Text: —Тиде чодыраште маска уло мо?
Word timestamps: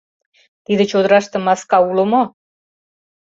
—Тиде 0.65 0.83
чодыраште 0.91 1.37
маска 1.45 1.77
уло 1.89 2.03
мо? 2.11 2.23